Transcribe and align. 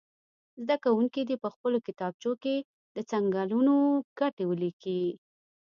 زده 0.61 0.75
کوونکي 0.83 1.21
دې 1.29 1.35
په 1.43 1.49
خپلو 1.55 1.77
کتابچو 1.87 2.31
کې 2.43 2.55
د 2.95 2.97
څنګلونو 3.11 3.75
ګټې 4.19 4.43
ولیکي. 4.47 5.03